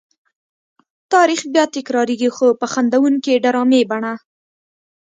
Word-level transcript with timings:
تاریخ 1.13 1.41
بیا 1.53 1.63
تکرارېږي 1.75 2.29
خو 2.35 2.47
په 2.59 2.65
خندوونکې 2.73 3.33
ډرامې 3.43 3.81
بڼه. 3.89 4.13